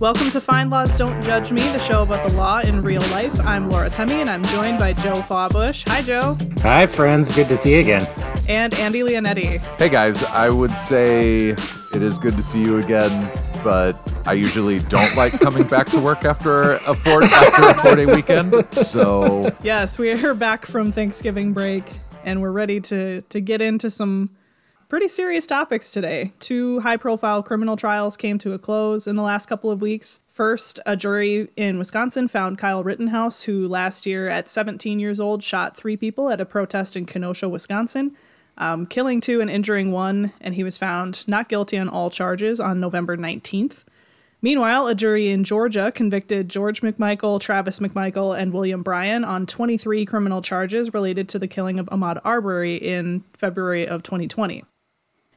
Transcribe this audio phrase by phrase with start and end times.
[0.00, 3.38] Welcome to FindLaw's Don't Judge Me, the show about the law in real life.
[3.40, 5.86] I'm Laura Temme, and I'm joined by Joe Fawbush.
[5.88, 6.38] Hi, Joe.
[6.62, 7.34] Hi, friends.
[7.34, 8.08] Good to see you again.
[8.48, 9.58] And Andy Leonetti.
[9.76, 10.22] Hey, guys.
[10.24, 13.30] I would say it is good to see you again,
[13.62, 13.92] but
[14.26, 18.06] I usually don't like coming back to work after a four after a four day
[18.06, 18.54] weekend.
[18.72, 21.84] So Yes, we are back from Thanksgiving break,
[22.24, 24.30] and we're ready to to get into some
[24.90, 26.32] pretty serious topics today.
[26.40, 30.18] Two high profile criminal trials came to a close in the last couple of weeks.
[30.26, 35.44] First, a jury in Wisconsin found Kyle Rittenhouse, who last year at 17 years old
[35.44, 38.16] shot three people at a protest in Kenosha, Wisconsin,
[38.58, 42.58] um, killing two and injuring one, and he was found not guilty on all charges
[42.58, 43.84] on November 19th.
[44.42, 50.04] Meanwhile, a jury in Georgia convicted George McMichael, Travis McMichael, and William Bryan on 23
[50.04, 54.64] criminal charges related to the killing of Ahmaud Arbery in February of 2020.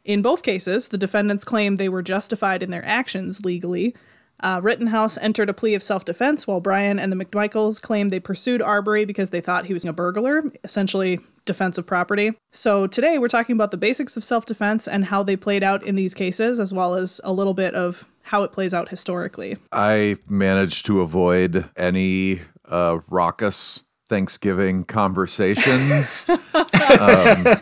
[0.06, 3.96] In both cases, the defendants claimed they were justified in their actions legally.
[4.40, 8.20] Uh, Rittenhouse entered a plea of self defense, while Bryan and the McMichaels claimed they
[8.20, 12.34] pursued Arbery because they thought he was a burglar, essentially defense of property.
[12.52, 15.84] So today we're talking about the basics of self defense and how they played out
[15.84, 19.58] in these cases, as well as a little bit of how it plays out historically.
[19.72, 23.84] I managed to avoid any uh, raucous
[24.14, 26.26] Thanksgiving conversations.
[26.54, 27.58] um,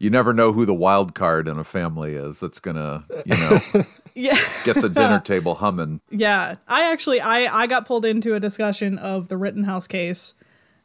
[0.00, 3.60] you never know who the wild card in a family is that's gonna, you know,
[4.16, 4.36] Yeah.
[4.64, 6.00] get the dinner table humming.
[6.10, 10.34] Yeah, I actually I I got pulled into a discussion of the Rittenhouse case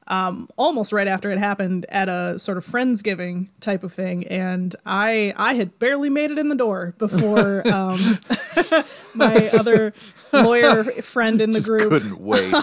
[0.08, 4.76] um almost right after it happened at a sort of friendsgiving type of thing and
[4.86, 7.98] I I had barely made it in the door before um
[9.16, 9.92] my other
[10.32, 12.54] lawyer friend in the Just group couldn't wait.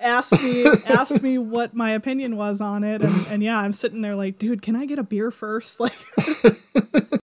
[0.00, 3.02] Asked me asked me what my opinion was on it.
[3.02, 5.80] And, and yeah i'm sitting there like dude can i get a beer first?
[5.88, 5.92] Like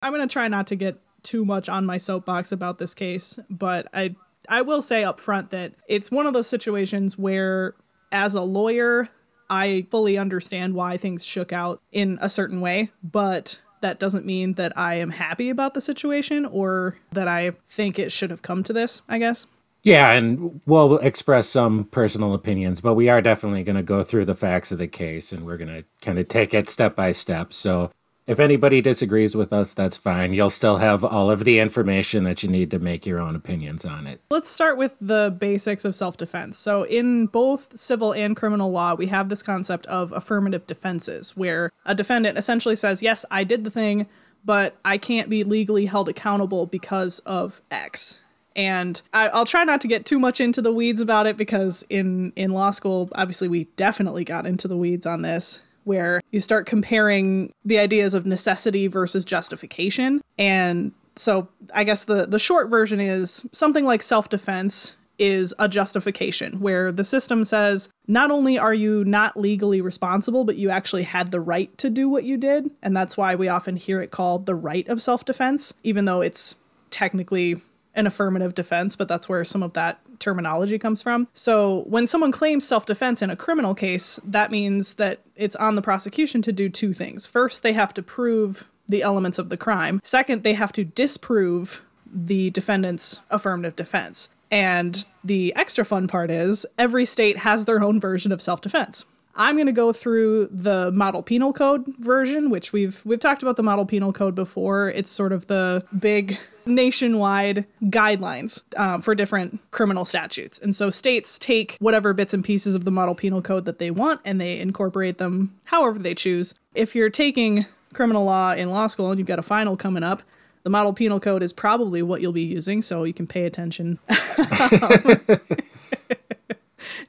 [0.01, 3.87] i'm gonna try not to get too much on my soapbox about this case but
[3.93, 4.15] i
[4.49, 7.75] i will say up front that it's one of those situations where
[8.11, 9.09] as a lawyer
[9.49, 14.53] i fully understand why things shook out in a certain way but that doesn't mean
[14.53, 18.63] that i am happy about the situation or that i think it should have come
[18.63, 19.47] to this i guess
[19.83, 24.25] Yeah, and we'll express some personal opinions, but we are definitely going to go through
[24.25, 27.11] the facts of the case and we're going to kind of take it step by
[27.11, 27.51] step.
[27.51, 27.91] So
[28.25, 30.31] if anybody disagrees with us, that's fine.
[30.31, 33.83] You'll still have all of the information that you need to make your own opinions
[33.83, 34.21] on it.
[34.31, 36.57] Let's start with the basics of self defense.
[36.57, 41.69] So, in both civil and criminal law, we have this concept of affirmative defenses, where
[41.85, 44.07] a defendant essentially says, Yes, I did the thing,
[44.45, 48.21] but I can't be legally held accountable because of X.
[48.55, 51.85] And I, I'll try not to get too much into the weeds about it because
[51.89, 56.39] in, in law school, obviously, we definitely got into the weeds on this where you
[56.39, 60.21] start comparing the ideas of necessity versus justification.
[60.37, 65.69] And so I guess the, the short version is something like self defense is a
[65.69, 71.03] justification where the system says not only are you not legally responsible, but you actually
[71.03, 72.71] had the right to do what you did.
[72.81, 76.21] And that's why we often hear it called the right of self defense, even though
[76.21, 76.55] it's
[76.89, 77.61] technically
[77.95, 81.27] an affirmative defense, but that's where some of that terminology comes from.
[81.33, 85.75] So when someone claims self defense in a criminal case, that means that it's on
[85.75, 87.27] the prosecution to do two things.
[87.27, 91.85] First, they have to prove the elements of the crime, second, they have to disprove
[92.13, 94.29] the defendant's affirmative defense.
[94.51, 99.05] And the extra fun part is every state has their own version of self defense.
[99.35, 103.55] I'm going to go through the model penal code version, which we've we've talked about
[103.55, 104.89] the model penal code before.
[104.89, 111.39] It's sort of the big nationwide guidelines um, for different criminal statutes, and so states
[111.39, 114.59] take whatever bits and pieces of the model penal code that they want and they
[114.59, 116.53] incorporate them however they choose.
[116.75, 120.21] If you're taking criminal law in law school and you've got a final coming up,
[120.63, 123.99] the model penal code is probably what you'll be using, so you can pay attention.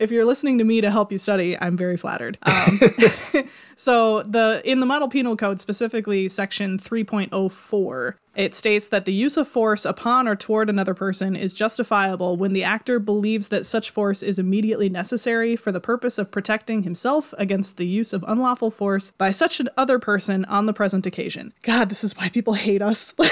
[0.00, 2.38] if you're listening to me to help you study, I'm very flattered.
[2.42, 2.80] Um,
[3.76, 9.36] so the in the model penal code, specifically section 3.04, it states that the use
[9.36, 13.91] of force upon or toward another person is justifiable when the actor believes that such
[13.91, 18.71] force is immediately necessary for the purpose of protecting himself against the use of unlawful
[18.71, 21.53] force by such an other person on the present occasion.
[21.63, 23.13] God, this is why people hate us.
[23.13, 23.28] there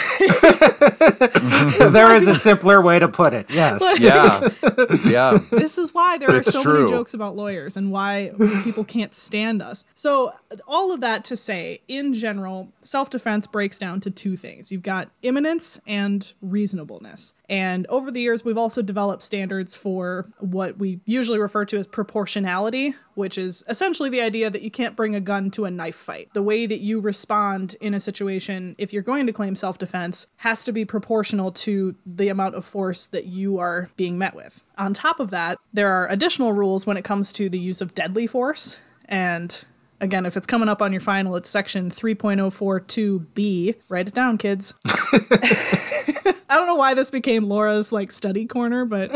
[2.15, 3.47] is a simpler way to put it.
[3.51, 3.99] Yes.
[3.99, 4.49] Yeah.
[5.05, 5.39] Yeah.
[5.51, 6.81] this is why there are it's so true.
[6.81, 8.33] many jokes about lawyers and why
[8.63, 9.85] people can't stand us.
[9.95, 10.33] So,
[10.67, 14.71] all of that to say, in general, self defense breaks down to two things.
[14.71, 17.33] You've got got imminence and reasonableness.
[17.49, 21.87] And over the years, we've also developed standards for what we usually refer to as
[21.87, 25.97] proportionality, which is essentially the idea that you can't bring a gun to a knife
[25.97, 26.29] fight.
[26.35, 30.27] The way that you respond in a situation, if you're going to claim self defense,
[30.37, 34.63] has to be proportional to the amount of force that you are being met with.
[34.77, 37.95] On top of that, there are additional rules when it comes to the use of
[37.95, 38.79] deadly force.
[39.07, 39.65] And
[40.03, 43.77] again, if it's coming up on your final, it's section 3.042b.
[43.89, 44.75] Write it down, kids.
[44.87, 49.11] I don't know why this became Laura's like study corner, but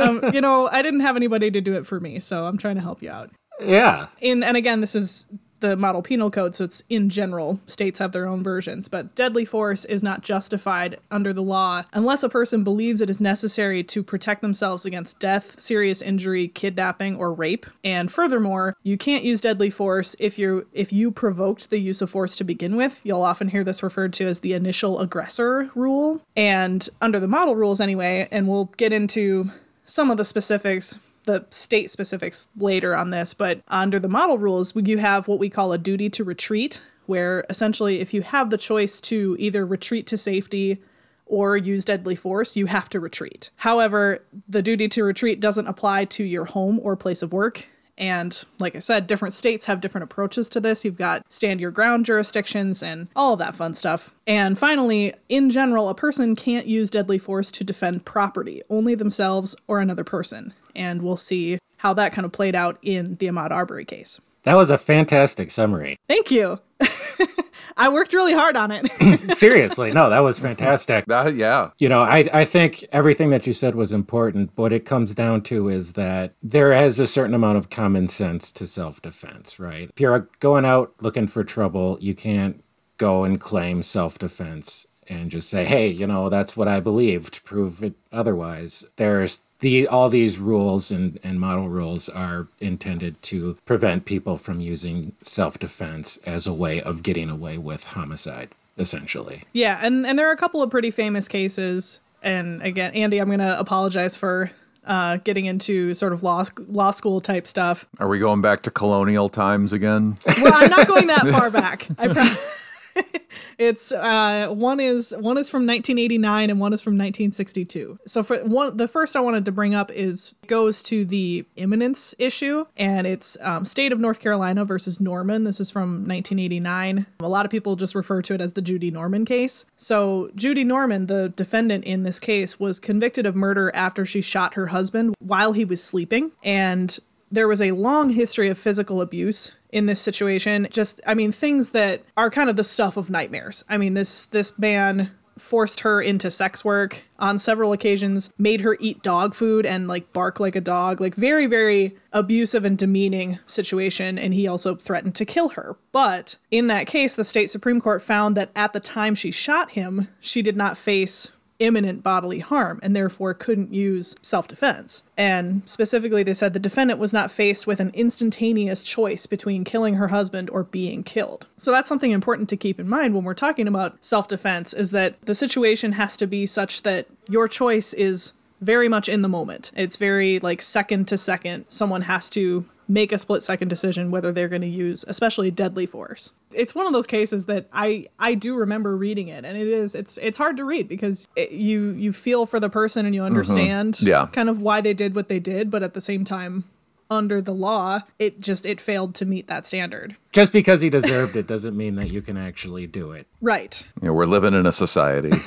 [0.00, 2.76] um, you know, I didn't have anybody to do it for me, so I'm trying
[2.76, 3.30] to help you out.
[3.60, 4.06] Yeah.
[4.20, 5.26] In and again, this is
[5.62, 7.58] the model penal code, so it's in general.
[7.66, 12.22] States have their own versions, but deadly force is not justified under the law unless
[12.22, 17.32] a person believes it is necessary to protect themselves against death, serious injury, kidnapping, or
[17.32, 17.64] rape.
[17.82, 22.10] And furthermore, you can't use deadly force if you if you provoked the use of
[22.10, 23.00] force to begin with.
[23.04, 26.20] You'll often hear this referred to as the initial aggressor rule.
[26.36, 29.50] And under the model rules anyway, and we'll get into
[29.84, 34.74] some of the specifics the state specifics later on this, but under the model rules,
[34.74, 38.58] you have what we call a duty to retreat, where essentially, if you have the
[38.58, 40.82] choice to either retreat to safety
[41.26, 43.50] or use deadly force, you have to retreat.
[43.56, 47.66] However, the duty to retreat doesn't apply to your home or place of work.
[47.98, 50.84] And like I said, different states have different approaches to this.
[50.84, 54.14] You've got stand your ground jurisdictions and all of that fun stuff.
[54.26, 59.54] And finally, in general, a person can't use deadly force to defend property, only themselves
[59.68, 63.50] or another person and we'll see how that kind of played out in the Ahmaud
[63.50, 64.20] Arbery case.
[64.44, 65.98] That was a fantastic summary.
[66.08, 66.58] Thank you.
[67.76, 68.90] I worked really hard on it.
[69.32, 71.06] Seriously, no, that was fantastic.
[71.06, 71.70] That, yeah.
[71.78, 74.50] You know, I, I think everything that you said was important.
[74.56, 78.50] What it comes down to is that there is a certain amount of common sense
[78.52, 79.88] to self defense, right?
[79.90, 82.62] If you're going out looking for trouble, you can't
[82.98, 87.44] go and claim self defense and just say, hey, you know, that's what I believed,
[87.44, 88.88] prove it otherwise.
[88.96, 94.60] There's the all these rules and, and model rules are intended to prevent people from
[94.60, 99.44] using self-defense as a way of getting away with homicide, essentially.
[99.52, 102.00] Yeah, and, and there are a couple of pretty famous cases.
[102.22, 104.50] And again, Andy, I'm gonna apologize for
[104.84, 107.86] uh, getting into sort of law law school type stuff.
[108.00, 110.18] Are we going back to colonial times again?
[110.42, 111.86] Well, I'm not going that far back.
[111.98, 112.71] I promise.
[113.58, 117.98] it's uh, one is one is from 1989 and one is from 1962.
[118.06, 122.14] So for one, the first I wanted to bring up is goes to the imminence
[122.18, 125.44] issue, and it's um, state of North Carolina versus Norman.
[125.44, 127.06] This is from 1989.
[127.20, 129.64] A lot of people just refer to it as the Judy Norman case.
[129.76, 134.54] So Judy Norman, the defendant in this case, was convicted of murder after she shot
[134.54, 136.98] her husband while he was sleeping, and
[137.30, 140.68] there was a long history of physical abuse in this situation.
[140.70, 143.64] Just, I mean, things that are kind of the stuff of nightmares.
[143.68, 148.76] I mean, this this man forced her into sex work on several occasions, made her
[148.80, 153.38] eat dog food and like bark like a dog, like very, very abusive and demeaning
[153.46, 154.18] situation.
[154.18, 155.76] And he also threatened to kill her.
[155.90, 159.72] But in that case, the state Supreme Court found that at the time she shot
[159.72, 165.04] him, she did not face imminent bodily harm and therefore couldn't use self defense.
[165.16, 169.94] And specifically, they said the defendant was not faced with an instantaneous choice between killing
[169.94, 171.46] her husband or being killed.
[171.58, 174.90] So that's something important to keep in mind when we're talking about self defense is
[174.90, 179.28] that the situation has to be such that your choice is very much in the
[179.28, 179.72] moment.
[179.76, 181.66] It's very like second to second.
[181.68, 185.86] Someone has to make a split second decision whether they're going to use especially deadly
[185.86, 189.68] force it's one of those cases that i i do remember reading it and it
[189.68, 193.14] is it's it's hard to read because it, you you feel for the person and
[193.14, 194.08] you understand mm-hmm.
[194.08, 194.26] yeah.
[194.32, 196.64] kind of why they did what they did but at the same time
[197.12, 201.36] under the law it just it failed to meet that standard just because he deserved
[201.36, 204.72] it doesn't mean that you can actually do it right yeah, we're living in a
[204.72, 205.30] society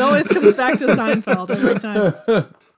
[0.00, 2.14] always comes back to seinfeld every time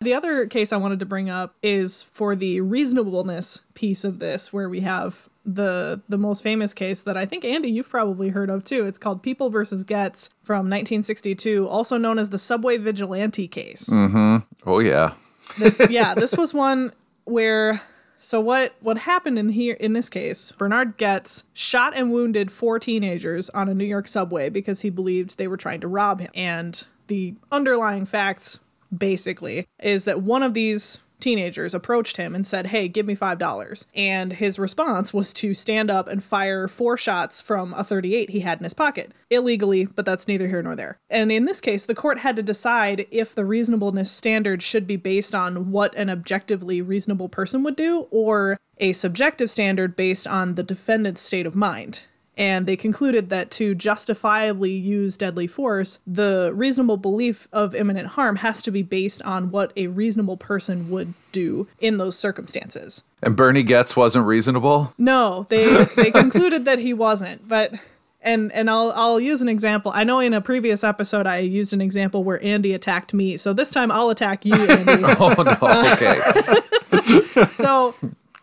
[0.01, 4.53] the other case I wanted to bring up is for the reasonableness piece of this,
[4.53, 8.51] where we have the the most famous case that I think Andy you've probably heard
[8.51, 8.87] of too.
[8.87, 13.89] It's called People versus Goetz from 1962, also known as the Subway Vigilante case.
[13.89, 14.39] Mm-hmm.
[14.67, 15.15] Oh yeah.
[15.57, 16.93] This yeah, this was one
[17.25, 17.81] where
[18.19, 22.79] so what what happened in here in this case, Bernard Goetz shot and wounded four
[22.79, 26.31] teenagers on a New York subway because he believed they were trying to rob him.
[26.35, 28.61] And the underlying facts
[28.97, 33.87] basically, is that one of these teenagers approached him and said, Hey, give me $5.
[33.95, 38.41] And his response was to stand up and fire four shots from a 38 he
[38.41, 39.13] had in his pocket.
[39.31, 40.99] Illegally, but that's neither here nor there.
[41.11, 44.97] And in this case, the court had to decide if the reasonableness standard should be
[44.97, 50.55] based on what an objectively reasonable person would do or a subjective standard based on
[50.55, 52.03] the defendant's state of mind.
[52.39, 58.37] And they concluded that to justifiably use deadly force, the reasonable belief of imminent harm
[58.37, 63.03] has to be based on what a reasonable person would do in those circumstances.
[63.23, 64.95] And Bernie Goetz wasn't reasonable?
[64.97, 67.75] No, they they concluded that he wasn't, but
[68.21, 69.91] and and I'll I'll use an example.
[69.95, 73.53] I know in a previous episode I used an example where Andy attacked me, so
[73.53, 75.05] this time I'll attack you, Andy.
[75.21, 75.93] Oh, no.
[75.93, 77.47] Okay.
[77.51, 77.95] so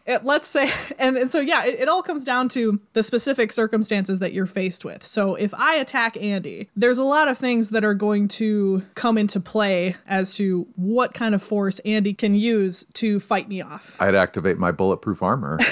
[0.06, 3.52] it, let's say and, and so yeah it, it all comes down to the specific
[3.52, 5.04] circumstances that you're faced with.
[5.04, 9.18] So if i attack andy there's a lot of things that are going to come
[9.18, 13.96] into play as to what kind of force andy can use to fight me off.
[14.00, 15.58] I'd activate my bulletproof armor.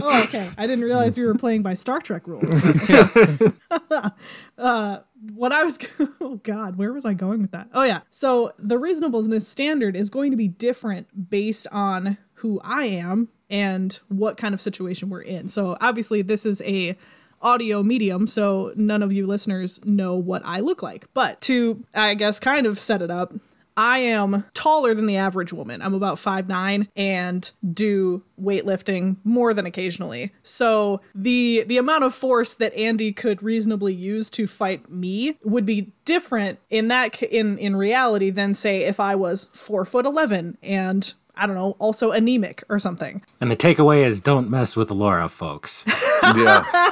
[0.00, 0.50] oh okay.
[0.56, 2.50] I didn't realize we were playing by star trek rules.
[4.58, 4.98] Uh,
[5.34, 5.78] what I was,
[6.20, 7.68] oh God, where was I going with that?
[7.72, 8.00] Oh, yeah.
[8.10, 13.98] So the reasonableness standard is going to be different based on who I am and
[14.08, 15.48] what kind of situation we're in.
[15.48, 16.96] So obviously, this is a
[17.40, 21.06] audio medium, so none of you listeners know what I look like.
[21.14, 23.32] But to, I guess, kind of set it up,
[23.78, 25.80] I am taller than the average woman.
[25.82, 30.32] I'm about 5'9 and do weightlifting more than occasionally.
[30.42, 35.64] So the the amount of force that Andy could reasonably use to fight me would
[35.64, 40.58] be different in that in in reality than say if I was 4 foot 11
[40.60, 43.22] and I don't know, also anemic or something.
[43.40, 45.84] And the takeaway is don't mess with Laura, folks.
[46.36, 46.90] yeah.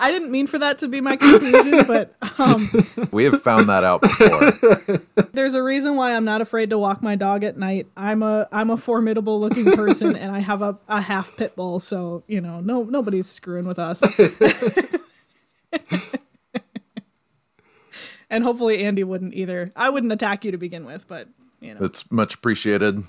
[0.00, 2.66] I didn't mean for that to be my conclusion, but um,
[3.12, 5.00] We have found that out before.
[5.32, 7.86] there's a reason why I'm not afraid to walk my dog at night.
[7.96, 11.80] I'm a I'm a formidable looking person, and I have a, a half pit bull,
[11.80, 14.02] so you know, no nobody's screwing with us.
[18.30, 19.72] and hopefully Andy wouldn't either.
[19.76, 21.28] I wouldn't attack you to begin with, but
[21.60, 23.04] you know, That's much appreciated.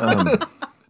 [0.00, 0.38] um,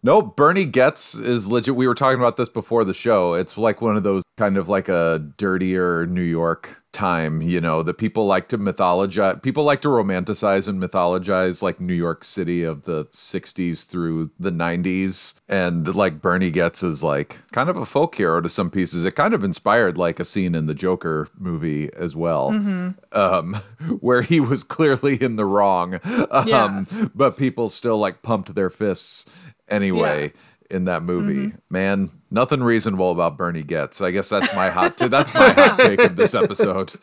[0.03, 1.75] no, Bernie Goetz is legit.
[1.75, 3.33] We were talking about this before the show.
[3.33, 7.83] It's like one of those kind of like a dirtier New York time, you know,
[7.83, 9.41] that people like to mythologize.
[9.41, 14.51] People like to romanticize and mythologize like New York City of the 60s through the
[14.51, 15.33] 90s.
[15.49, 19.05] And like Bernie Goetz is like kind of a folk hero to some pieces.
[19.05, 22.49] It kind of inspired like a scene in the Joker movie as well,
[23.11, 23.53] um,
[23.99, 25.95] where he was clearly in the wrong.
[26.29, 26.85] Um, Yeah.
[27.15, 29.29] But people still like pumped their fists
[29.67, 30.33] anyway.
[30.69, 34.01] In that movie, man, nothing reasonable about Bernie Goetz.
[34.01, 34.97] I guess that's my hot.
[34.97, 36.95] T- that's my hot take of this episode.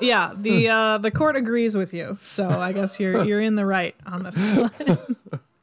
[0.00, 3.66] yeah, the uh, the court agrees with you, so I guess you're you're in the
[3.66, 5.16] right on this one.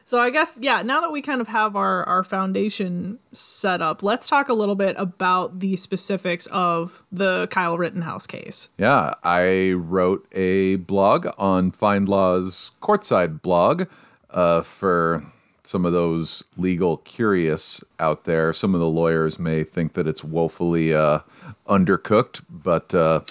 [0.04, 4.04] so I guess yeah, now that we kind of have our our foundation set up,
[4.04, 8.68] let's talk a little bit about the specifics of the Kyle Rittenhouse case.
[8.78, 13.84] Yeah, I wrote a blog on FindLaw's courtside blog
[14.32, 15.24] uh, for
[15.66, 18.54] some of those legal curious out there.
[18.54, 21.20] Some of the lawyers may think that it's woefully uh,
[21.68, 23.22] undercooked, but uh,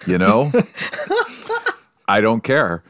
[0.06, 0.50] you know,
[2.08, 2.82] I don't care.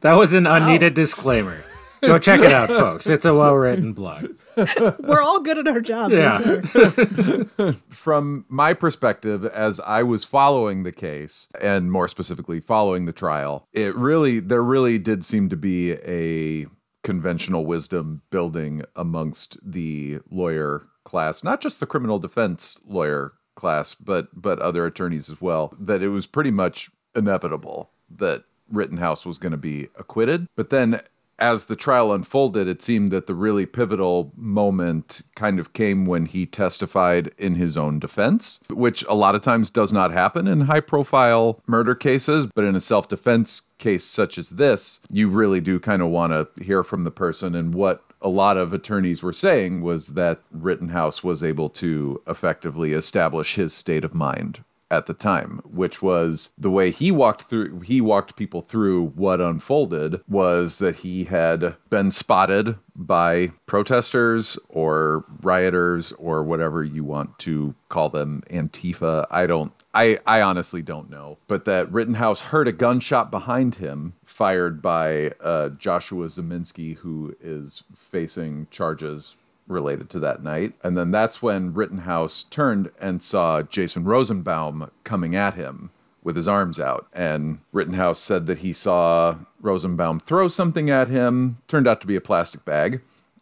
[0.00, 1.58] That was an unneeded disclaimer.
[2.02, 3.06] Go check it out, folks.
[3.08, 4.30] It's a well written blog.
[4.98, 6.14] We're all good at our jobs.
[6.14, 7.72] Yeah.
[7.88, 13.66] from my perspective, as I was following the case, and more specifically following the trial,
[13.72, 16.66] it really, there really did seem to be a
[17.02, 24.28] conventional wisdom building amongst the lawyer class, not just the criminal defense lawyer class, but
[24.40, 25.74] but other attorneys as well.
[25.78, 30.46] That it was pretty much inevitable that Rittenhouse was going to be acquitted.
[30.56, 31.00] But then
[31.42, 36.26] as the trial unfolded, it seemed that the really pivotal moment kind of came when
[36.26, 40.62] he testified in his own defense, which a lot of times does not happen in
[40.62, 42.46] high profile murder cases.
[42.54, 46.32] But in a self defense case such as this, you really do kind of want
[46.32, 47.56] to hear from the person.
[47.56, 52.92] And what a lot of attorneys were saying was that Rittenhouse was able to effectively
[52.92, 57.80] establish his state of mind at the time, which was the way he walked through
[57.80, 65.24] he walked people through what unfolded was that he had been spotted by protesters or
[65.40, 69.26] rioters or whatever you want to call them antifa.
[69.30, 74.14] I don't I, I honestly don't know, but that Rittenhouse heard a gunshot behind him
[74.24, 80.74] fired by uh, Joshua Ziminski, who is facing charges related to that night.
[80.82, 85.90] And then that's when Rittenhouse turned and saw Jason Rosenbaum coming at him
[86.22, 87.06] with his arms out.
[87.12, 92.16] And Rittenhouse said that he saw Rosenbaum throw something at him, turned out to be
[92.16, 93.00] a plastic bag.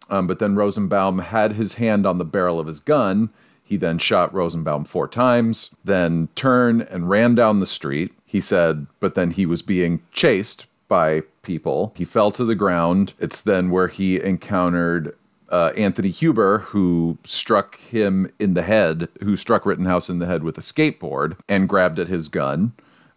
[0.09, 3.31] Um, but then Rosenbaum had his hand on the barrel of his gun.
[3.63, 8.13] He then shot Rosenbaum four times, then turned and ran down the street.
[8.27, 11.93] He said, but then he was being chased by people.
[11.97, 13.15] He fell to the ground.
[13.21, 15.17] It's then where he encountered
[15.51, 20.43] uh, Anthony Huber, who struck him in the head, who struck Rittenhouse in the head
[20.43, 22.73] with a skateboard and grabbed at his gun.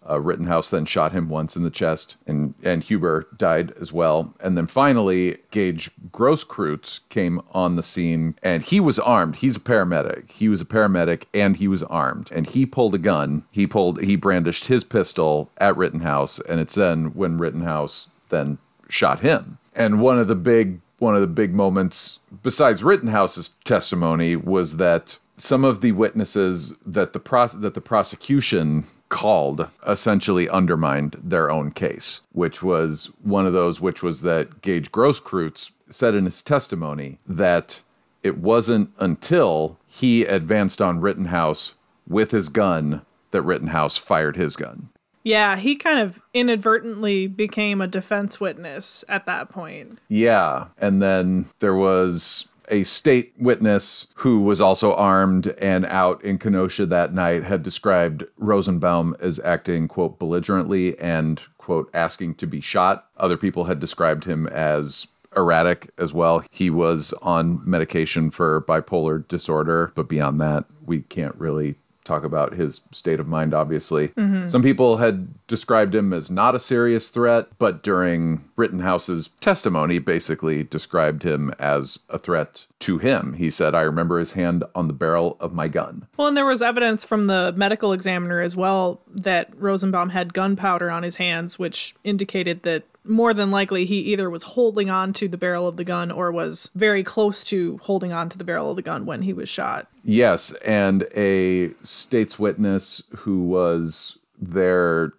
[0.09, 4.33] Uh, Rittenhouse then shot him once in the chest, and, and Huber died as well.
[4.41, 9.37] And then finally, Gage Grosskreutz came on the scene, and he was armed.
[9.37, 10.29] He's a paramedic.
[10.29, 12.29] He was a paramedic, and he was armed.
[12.33, 13.45] And he pulled a gun.
[13.49, 14.01] He pulled.
[14.01, 18.57] He brandished his pistol at Rittenhouse, and it's then when Rittenhouse then
[18.89, 19.57] shot him.
[19.73, 25.19] And one of the big one of the big moments, besides Rittenhouse's testimony, was that
[25.37, 31.71] some of the witnesses that the pro- that the prosecution called essentially undermined their own
[31.71, 37.19] case, which was one of those which was that Gage Grosskreutz said in his testimony
[37.27, 37.81] that
[38.23, 41.73] it wasn't until he advanced on Rittenhouse
[42.07, 44.89] with his gun that Rittenhouse fired his gun.
[45.23, 49.99] Yeah, he kind of inadvertently became a defense witness at that point.
[50.09, 56.37] Yeah, and then there was a state witness who was also armed and out in
[56.37, 62.61] Kenosha that night had described Rosenbaum as acting, quote, belligerently and, quote, asking to be
[62.61, 63.07] shot.
[63.17, 66.43] Other people had described him as erratic as well.
[66.51, 72.53] He was on medication for bipolar disorder, but beyond that, we can't really talk about
[72.53, 74.09] his state of mind, obviously.
[74.09, 74.47] Mm-hmm.
[74.47, 80.63] Some people had described him as not a serious threat, but during Rittenhouse's testimony, basically
[80.63, 83.33] described him as a threat to him.
[83.33, 86.07] He said, I remember his hand on the barrel of my gun.
[86.17, 90.91] Well, and there was evidence from the medical examiner as well that Rosenbaum had gunpowder
[90.91, 95.27] on his hands, which indicated that more than likely he either was holding on to
[95.27, 98.69] the barrel of the gun or was very close to holding on to the barrel
[98.69, 99.87] of the gun when he was shot.
[100.03, 105.13] Yes, and a state's witness who was there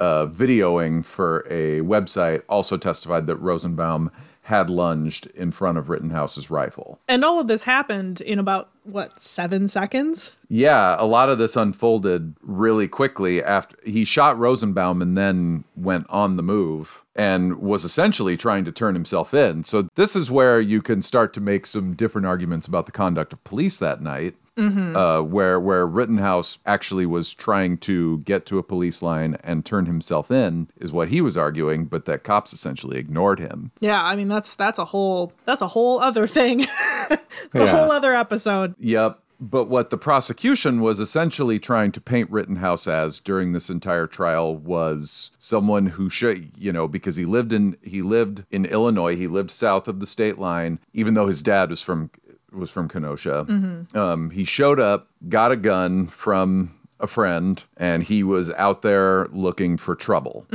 [0.00, 4.10] uh, videoing for a website also testified that Rosenbaum
[4.46, 7.00] had lunged in front of Rittenhouse's rifle.
[7.08, 10.36] And all of this happened in about what, 7 seconds?
[10.48, 16.06] Yeah, a lot of this unfolded really quickly after he shot Rosenbaum and then went
[16.08, 19.64] on the move and was essentially trying to turn himself in.
[19.64, 23.32] So this is where you can start to make some different arguments about the conduct
[23.32, 24.36] of police that night.
[24.56, 24.96] Mm-hmm.
[24.96, 29.86] Uh, where where Rittenhouse actually was trying to get to a police line and turn
[29.86, 33.70] himself in is what he was arguing, but that cops essentially ignored him.
[33.80, 36.60] Yeah, I mean that's that's a whole that's a whole other thing.
[37.10, 38.74] it's a whole other episode.
[38.78, 39.20] Yep.
[39.38, 44.56] But what the prosecution was essentially trying to paint Rittenhouse as during this entire trial
[44.56, 49.26] was someone who should, you know, because he lived in he lived in Illinois, he
[49.26, 52.10] lived south of the state line, even though his dad was from
[52.52, 53.44] was from Kenosha.
[53.94, 59.26] Um, he showed up, got a gun from a friend, and he was out there
[59.28, 60.46] looking for trouble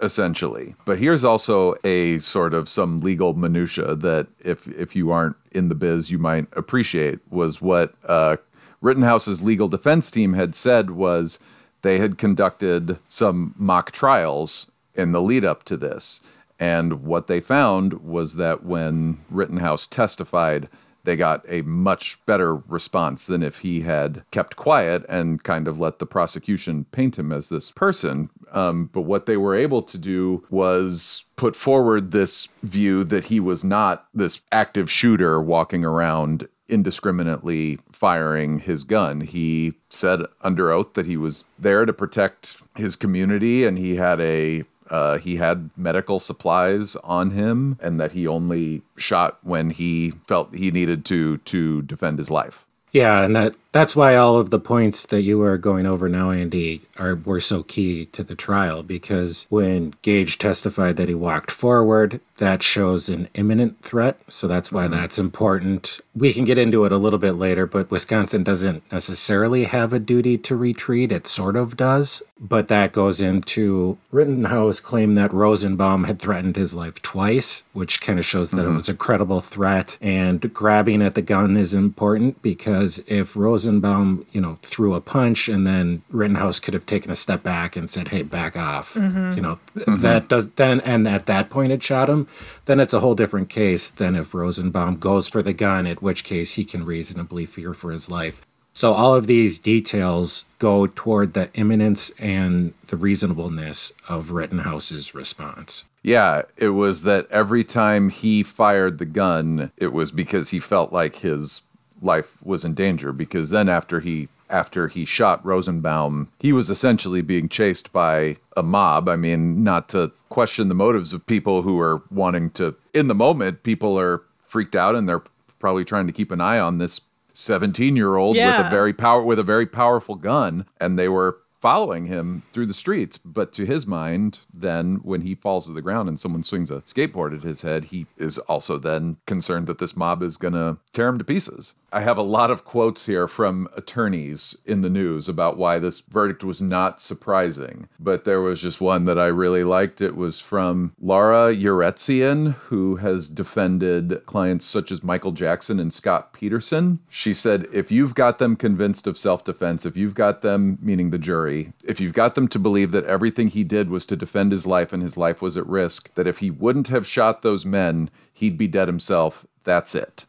[0.00, 0.74] essentially.
[0.84, 5.68] But here's also a sort of some legal minutia that if if you aren't in
[5.68, 8.36] the biz, you might appreciate was what uh,
[8.80, 11.38] Rittenhouse's legal defense team had said was
[11.82, 16.20] they had conducted some mock trials in the lead up to this.
[16.60, 20.68] And what they found was that when Rittenhouse testified,
[21.08, 25.80] they got a much better response than if he had kept quiet and kind of
[25.80, 28.28] let the prosecution paint him as this person.
[28.52, 33.40] Um, but what they were able to do was put forward this view that he
[33.40, 39.22] was not this active shooter walking around indiscriminately firing his gun.
[39.22, 44.20] He said under oath that he was there to protect his community and he had
[44.20, 50.12] a uh, he had medical supplies on him and that he only shot when he
[50.26, 52.64] felt he needed to to defend his life.
[52.92, 56.30] Yeah, and that that's why all of the points that you are going over now,
[56.30, 61.50] Andy, are were so key to the trial because when Gage testified that he walked
[61.50, 64.18] forward, that shows an imminent threat.
[64.28, 64.94] So that's why mm-hmm.
[64.94, 66.00] that's important.
[66.14, 69.98] We can get into it a little bit later, but Wisconsin doesn't necessarily have a
[69.98, 71.12] duty to retreat.
[71.12, 76.74] It sort of does, but that goes into Rittenhouse claim that Rosenbaum had threatened his
[76.74, 78.76] life twice, which kind of shows that it mm-hmm.
[78.76, 79.98] was a credible threat.
[80.00, 85.48] And grabbing at the gun is important because if Rosenbaum, you know, threw a punch
[85.48, 89.34] and then Rittenhouse could have taken a step back and said, "Hey, back off," mm-hmm.
[89.34, 92.28] you know, th- that does then, and at that point it shot him.
[92.66, 96.24] Then it's a whole different case than if Rosenbaum goes for the gun, at which
[96.24, 98.42] case he can reasonably fear for his life.
[98.78, 105.84] So all of these details go toward the imminence and the reasonableness of Rittenhouse's response.
[106.04, 110.92] Yeah, it was that every time he fired the gun, it was because he felt
[110.92, 111.62] like his
[112.00, 113.12] life was in danger.
[113.12, 118.62] Because then, after he after he shot Rosenbaum, he was essentially being chased by a
[118.62, 119.08] mob.
[119.08, 123.14] I mean, not to question the motives of people who are wanting to, in the
[123.14, 125.22] moment, people are freaked out and they're
[125.58, 127.02] probably trying to keep an eye on this
[127.34, 131.38] 17 year old with a very power with a very powerful gun and they were
[131.60, 135.82] following him through the streets but to his mind then when he falls to the
[135.82, 139.78] ground and someone swings a skateboard at his head he is also then concerned that
[139.78, 143.06] this mob is going to tear him to pieces i have a lot of quotes
[143.06, 148.40] here from attorneys in the news about why this verdict was not surprising but there
[148.40, 150.00] was just one that i really liked.
[150.00, 156.32] It was from laura Uretzian, who has defended clients such as michael jackson and scott
[156.32, 157.00] peterson.
[157.08, 161.18] She said if you've got them convinced of self-defense if you've got them meaning the
[161.18, 164.66] jury if you've got them to believe that everything he did was to defend his
[164.66, 168.10] life and his life was at risk that if he wouldn't have shot those men
[168.32, 170.26] he'd be dead himself that's it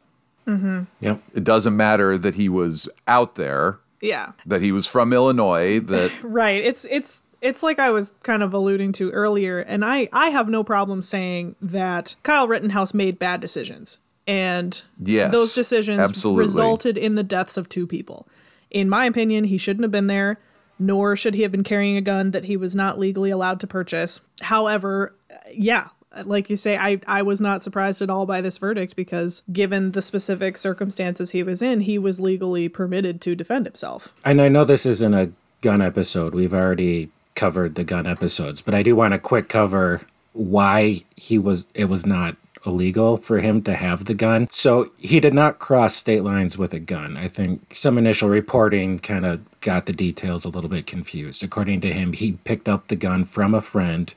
[0.49, 0.79] Mm-hmm.
[1.01, 1.21] Yep.
[1.35, 4.31] it doesn't matter that he was out there Yeah.
[4.45, 6.63] that he was from illinois that Right.
[6.63, 10.49] It's it's it's like I was kind of alluding to earlier, and I I have
[10.49, 16.41] no problem saying that Kyle Rittenhouse made bad decisions, and Yes, those decisions absolutely.
[16.43, 18.27] resulted in the deaths of two people.
[18.69, 20.37] In my opinion, he shouldn't have been there,
[20.77, 23.67] nor should he have been carrying a gun that he was not legally allowed to
[23.67, 24.19] purchase.
[24.41, 25.15] However,
[25.53, 25.87] yeah.
[26.23, 29.91] Like you say, I, I was not surprised at all by this verdict because, given
[29.91, 34.13] the specific circumstances he was in, he was legally permitted to defend himself.
[34.25, 36.33] And I know this isn't a gun episode.
[36.33, 40.01] We've already covered the gun episodes, but I do want to quick cover
[40.33, 44.47] why he was it was not illegal for him to have the gun.
[44.51, 47.17] So he did not cross state lines with a gun.
[47.17, 51.43] I think some initial reporting kind of got the details a little bit confused.
[51.43, 54.13] According to him, he picked up the gun from a friend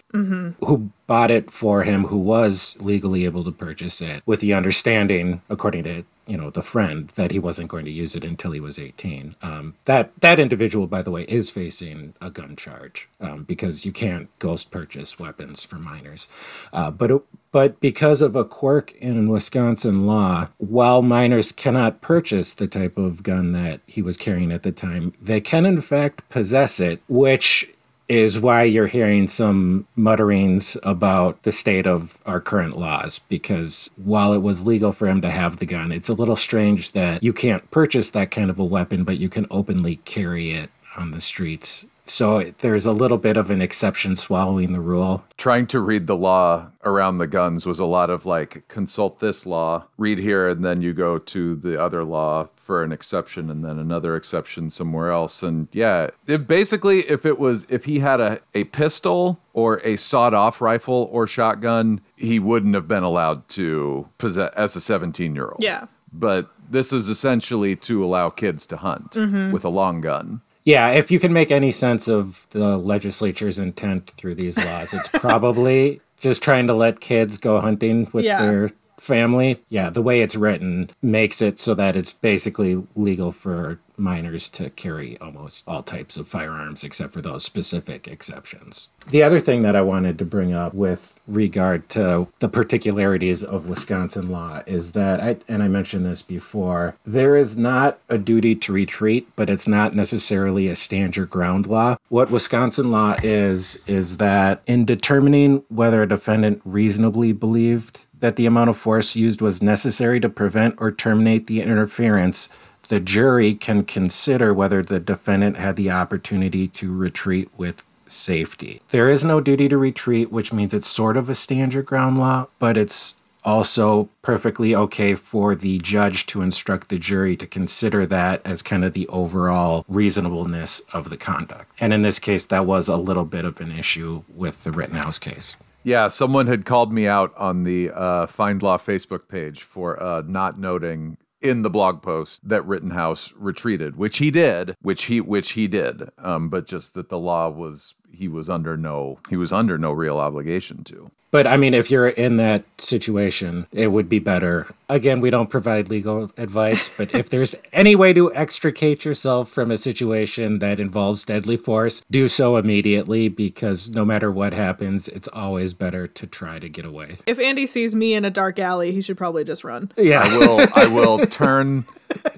[0.60, 5.42] who bought it for him who was legally able to purchase it with the understanding
[5.50, 8.60] according to you know the friend that he wasn't going to use it until he
[8.60, 13.42] was 18 um, that that individual by the way is facing a gun charge um,
[13.44, 16.28] because you can't ghost purchase weapons for minors
[16.72, 22.54] uh, but it, but because of a quirk in Wisconsin law, while minors cannot purchase
[22.54, 26.28] the type of gun that he was carrying at the time, they can in fact
[26.30, 27.68] possess it, which
[28.08, 33.20] is why you're hearing some mutterings about the state of our current laws.
[33.20, 36.92] Because while it was legal for him to have the gun, it's a little strange
[36.92, 40.70] that you can't purchase that kind of a weapon, but you can openly carry it
[40.96, 41.86] on the streets.
[42.12, 45.24] So there's a little bit of an exception swallowing the rule.
[45.38, 49.46] trying to read the law around the guns was a lot of like consult this
[49.46, 53.64] law read here and then you go to the other law for an exception and
[53.64, 58.20] then another exception somewhere else and yeah if basically if it was if he had
[58.20, 63.48] a, a pistol or a sawed off rifle or shotgun he wouldn't have been allowed
[63.48, 65.86] to possess as a 17 year old Yeah.
[66.12, 69.50] but this is essentially to allow kids to hunt mm-hmm.
[69.50, 74.10] with a long gun Yeah, if you can make any sense of the legislature's intent
[74.12, 78.40] through these laws, it's probably just trying to let kids go hunting with Yeah.
[78.44, 79.60] their family.
[79.68, 84.70] Yeah, the way it's written makes it so that it's basically legal for minors to
[84.70, 88.88] carry almost all types of firearms except for those specific exceptions.
[89.08, 93.68] The other thing that I wanted to bring up with regard to the particularities of
[93.68, 98.54] Wisconsin law is that I and I mentioned this before, there is not a duty
[98.56, 101.96] to retreat, but it's not necessarily a stand your ground law.
[102.08, 108.46] What Wisconsin law is is that in determining whether a defendant reasonably believed that the
[108.46, 112.48] amount of force used was necessary to prevent or terminate the interference,
[112.88, 118.80] the jury can consider whether the defendant had the opportunity to retreat with safety.
[118.90, 122.16] There is no duty to retreat, which means it's sort of a stand your ground
[122.16, 128.06] law, but it's also perfectly okay for the judge to instruct the jury to consider
[128.06, 131.72] that as kind of the overall reasonableness of the conduct.
[131.80, 135.18] And in this case, that was a little bit of an issue with the Rittenhouse
[135.18, 135.56] case.
[135.84, 140.58] Yeah, someone had called me out on the uh, FindLaw Facebook page for uh, not
[140.58, 145.66] noting in the blog post that Rittenhouse retreated, which he did, which he which he
[145.66, 149.78] did, um, but just that the law was he was under no he was under
[149.78, 151.10] no real obligation to.
[151.32, 154.66] But I mean, if you're in that situation, it would be better.
[154.90, 159.70] Again, we don't provide legal advice, but if there's any way to extricate yourself from
[159.70, 165.28] a situation that involves deadly force, do so immediately because no matter what happens, it's
[165.28, 167.16] always better to try to get away.
[167.26, 169.90] If Andy sees me in a dark alley, he should probably just run.
[169.96, 170.20] Yeah.
[170.22, 171.86] I will I will turn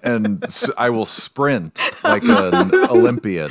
[0.02, 0.44] and
[0.76, 3.50] I will sprint like an Olympian.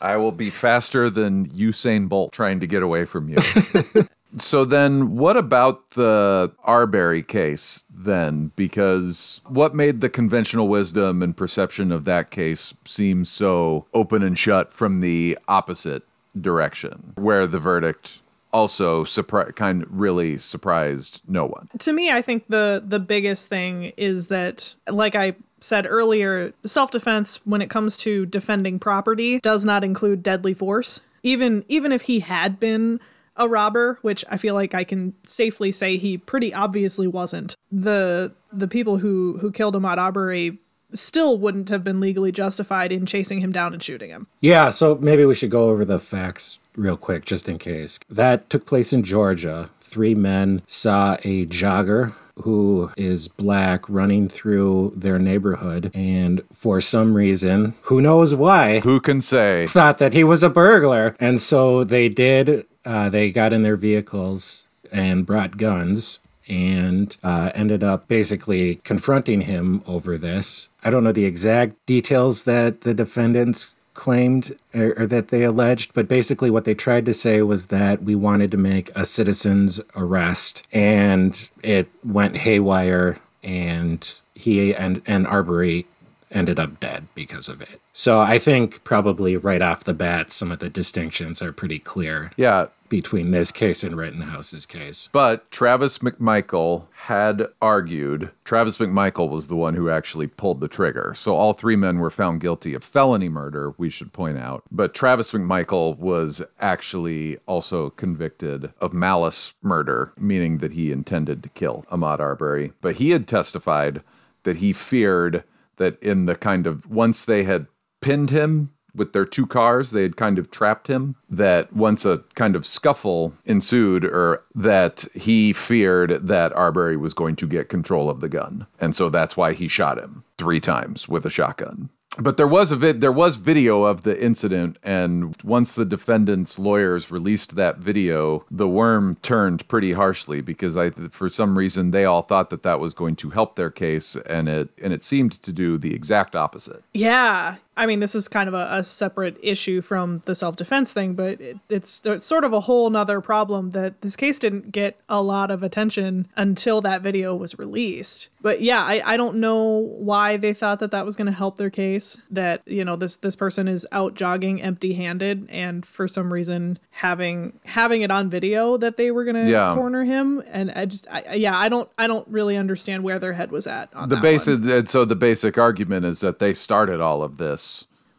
[0.00, 3.38] I will be faster than Usain Bolt trying to get away from you.
[4.38, 8.50] So then, what about the Arbery case then?
[8.56, 14.38] Because what made the conventional wisdom and perception of that case seem so open and
[14.38, 16.04] shut from the opposite
[16.40, 18.21] direction, where the verdict
[18.52, 21.68] also surpri- kind of really surprised no one?
[21.78, 26.90] to me, I think the the biggest thing is that, like I said earlier, self
[26.90, 31.00] defense when it comes to defending property does not include deadly force.
[31.22, 33.00] Even even if he had been
[33.36, 38.34] a robber, which I feel like I can safely say he pretty obviously wasn't, the
[38.52, 40.58] the people who who killed Ahmaud Arbery
[40.94, 44.26] still wouldn't have been legally justified in chasing him down and shooting him.
[44.40, 47.98] Yeah, so maybe we should go over the facts real quick, just in case.
[48.08, 49.70] That took place in Georgia.
[49.80, 57.12] Three men saw a jogger who is black running through their neighborhood, and for some
[57.14, 59.66] reason, who knows why, Who can say?
[59.66, 61.14] thought that he was a burglar.
[61.20, 67.50] And so they did, uh, they got in their vehicles and brought guns and uh,
[67.54, 70.68] ended up basically confronting him over this.
[70.84, 75.94] I don't know the exact details that the defendants claimed or, or that they alleged,
[75.94, 79.80] but basically what they tried to say was that we wanted to make a citizen's
[79.94, 85.86] arrest and it went haywire and he and, and Arbery
[86.32, 87.80] ended up dead because of it.
[87.92, 92.32] So I think probably right off the bat, some of the distinctions are pretty clear
[92.36, 95.08] Yeah, between this case and Rittenhouse's case.
[95.12, 101.14] But Travis McMichael had argued, Travis McMichael was the one who actually pulled the trigger.
[101.16, 104.62] So all three men were found guilty of felony murder, we should point out.
[104.70, 111.48] But Travis McMichael was actually also convicted of malice murder, meaning that he intended to
[111.50, 112.72] kill Ahmaud Arbery.
[112.80, 114.02] But he had testified
[114.42, 115.44] that he feared
[115.76, 117.66] that in the kind of once they had
[118.00, 121.16] pinned him with their two cars, they had kind of trapped him.
[121.28, 127.36] That once a kind of scuffle ensued, or that he feared that Arbery was going
[127.36, 131.08] to get control of the gun, and so that's why he shot him three times
[131.08, 131.88] with a shotgun.
[132.18, 137.10] But there was a there was video of the incident, and once the defendant's lawyers
[137.10, 142.22] released that video, the worm turned pretty harshly because I, for some reason, they all
[142.22, 145.52] thought that that was going to help their case, and it and it seemed to
[145.52, 146.82] do the exact opposite.
[146.92, 147.56] Yeah.
[147.76, 151.14] I mean, this is kind of a, a separate issue from the self defense thing,
[151.14, 155.00] but it, it's, it's sort of a whole nother problem that this case didn't get
[155.08, 158.28] a lot of attention until that video was released.
[158.42, 161.56] But yeah, I, I don't know why they thought that that was going to help
[161.56, 162.20] their case.
[162.30, 166.78] That you know this this person is out jogging empty handed, and for some reason
[166.90, 169.74] having having it on video that they were going to Yeah.
[169.74, 173.32] corner him, and I just I, yeah I don't I don't really understand where their
[173.32, 176.52] head was at on The that basic, and so the basic argument is that they
[176.52, 177.71] started all of this,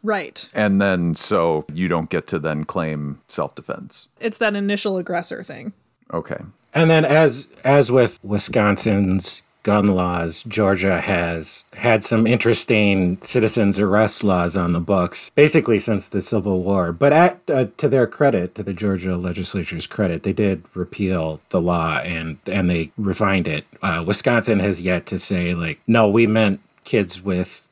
[0.04, 0.48] right.
[0.54, 4.08] and then so you don't get to then claim self defense.
[4.20, 5.72] It's that initial aggressor thing.
[6.12, 6.38] Okay.
[6.72, 14.22] And then as as with Wisconsin's gun laws, Georgia has had some interesting citizens arrest
[14.22, 16.92] laws on the books basically since the Civil War.
[16.92, 21.60] But at uh, to their credit, to the Georgia legislature's credit, they did repeal the
[21.60, 23.64] law and and they refined it.
[23.82, 27.63] Uh, Wisconsin has yet to say like, no, we meant kids with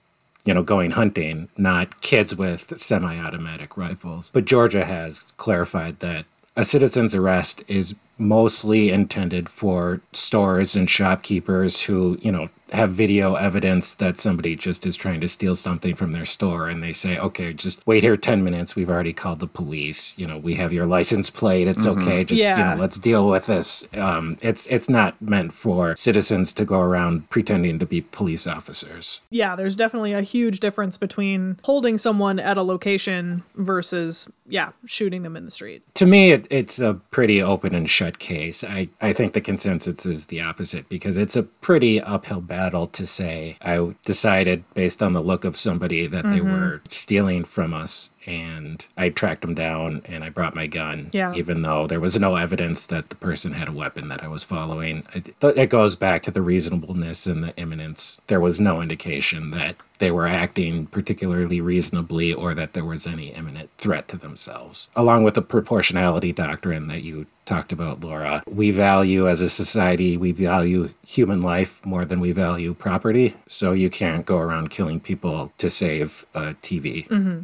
[0.44, 4.30] you know, going hunting, not kids with semi automatic rifles.
[4.32, 6.24] But Georgia has clarified that
[6.56, 13.34] a citizen's arrest is mostly intended for stores and shopkeepers who, you know, have video
[13.34, 17.18] evidence that somebody just is trying to steal something from their store and they say,
[17.18, 18.74] okay, just wait here 10 minutes.
[18.74, 20.18] We've already called the police.
[20.18, 21.68] You know, we have your license plate.
[21.68, 22.24] It's okay.
[22.24, 23.86] Just, you know, let's deal with this.
[23.94, 29.20] Um, it's, it's not meant for citizens to go around pretending to be police officers.
[29.30, 35.22] Yeah, there's definitely a huge difference between holding someone at a location versus, yeah, shooting
[35.22, 35.82] them in the street.
[35.94, 40.06] to me it, it's a pretty open and shut case I, I think the consensus
[40.06, 45.12] is the opposite because it's a pretty uphill battle to say i decided based on
[45.12, 46.52] the look of somebody that they mm-hmm.
[46.52, 51.34] were stealing from us and i tracked them down and i brought my gun Yeah.
[51.34, 54.42] even though there was no evidence that the person had a weapon that i was
[54.42, 59.50] following it, it goes back to the reasonableness and the imminence there was no indication
[59.52, 64.90] that they were acting particularly reasonably or that there was any imminent threat to themselves.
[64.96, 70.16] Along with the proportionality doctrine that you talked about, Laura, we value as a society,
[70.16, 73.36] we value human life more than we value property.
[73.46, 77.42] So you can't go around killing people to save a TV, mm-hmm.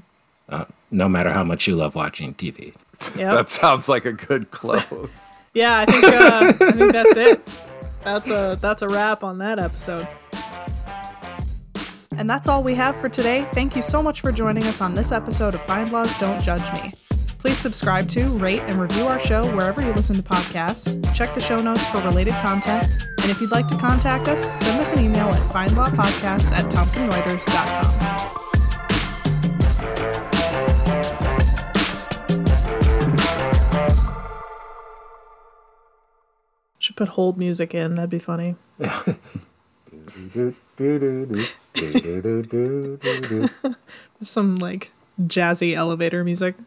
[0.48, 2.74] Uh, no matter how much you love watching TV.
[3.16, 3.32] Yep.
[3.32, 5.30] that sounds like a good close.
[5.54, 7.50] yeah, I think, uh, I think that's it.
[8.04, 10.08] That's a that's a wrap on that episode.
[12.16, 13.46] And that's all we have for today.
[13.52, 16.90] Thank you so much for joining us on this episode of FindLaw's Don't Judge Me.
[17.38, 21.14] Please subscribe to, rate, and review our show wherever you listen to podcasts.
[21.14, 22.88] Check the show notes for related content.
[23.22, 27.97] And if you'd like to contact us, send us an email at findlawpodcasts at thomsonreuters.com.
[36.98, 37.94] put hold music in.
[37.94, 38.56] That'd be funny.
[44.20, 46.56] Some like jazzy elevator music.